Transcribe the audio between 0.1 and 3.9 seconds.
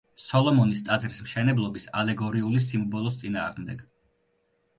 სოლომონის ტაძრის მშენებლობის ალეგორიული სიმბოლოს წინააღმდეგ.